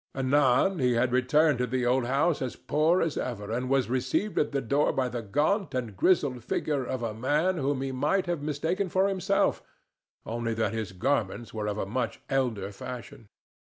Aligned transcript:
Anon 0.15 0.79
he 0.79 0.93
had 0.93 1.11
returned 1.11 1.59
to 1.59 1.67
the 1.67 1.85
old 1.85 2.05
house 2.05 2.41
as 2.41 2.55
poor 2.55 3.03
as 3.03 3.17
ever, 3.19 3.51
and 3.51 3.69
was 3.69 3.87
received 3.87 4.39
at 4.39 4.51
the 4.51 4.59
door 4.59 4.91
by 4.91 5.07
the 5.07 5.21
gaunt 5.21 5.75
and 5.75 5.95
grizzled 5.95 6.43
figure 6.43 6.83
of 6.83 7.03
a 7.03 7.13
man 7.13 7.57
whom 7.57 7.83
he 7.83 7.91
might 7.91 8.25
have 8.25 8.41
mistaken 8.41 8.89
for 8.89 9.07
himself, 9.07 9.61
only 10.25 10.55
that 10.55 10.73
his 10.73 10.91
garments 10.91 11.53
were 11.53 11.67
of 11.67 11.77
a 11.77 11.85
much 11.85 12.19
elder 12.31 12.71
fashion. 12.71 13.27